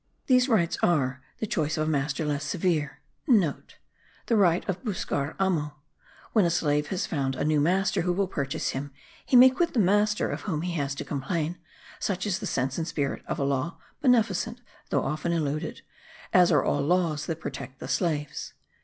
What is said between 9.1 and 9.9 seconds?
he may quit the